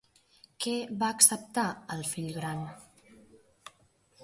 [0.63, 0.71] Què
[1.03, 1.67] va acceptar
[1.97, 2.65] el fill gran?